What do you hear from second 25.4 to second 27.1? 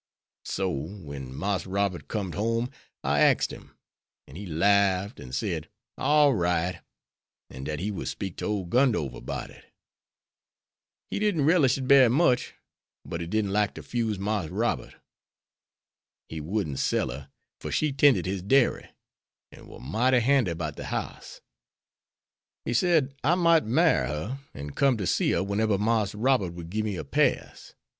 wheneber Marse Robert would gib me a